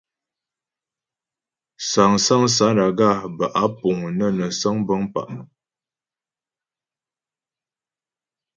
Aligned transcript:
Sáŋsaŋ 1.89 2.43
sánaga 2.55 3.09
bə́ 3.37 3.47
á 3.61 3.63
puŋ 3.79 3.97
nə́ 4.17 4.29
nə 4.37 4.45
səŋ 4.59 4.75
bəŋ 4.87 5.01
pa'. 5.13 5.29